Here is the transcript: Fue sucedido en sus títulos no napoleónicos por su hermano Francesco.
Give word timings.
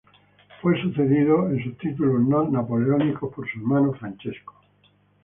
Fue 0.63 0.81
sucedido 0.81 1.47
en 1.51 1.63
sus 1.63 1.77
títulos 1.77 2.27
no 2.27 2.49
napoleónicos 2.49 3.31
por 3.31 3.47
su 3.47 3.59
hermano 3.59 3.93
Francesco. 3.93 4.55